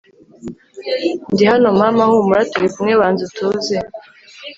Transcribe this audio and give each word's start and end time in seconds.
ndi 1.31 1.43
hano 1.51 1.67
mama 1.81 2.03
humura 2.09 2.43
turikumwe 2.51 2.93
banzutuze 3.01 3.75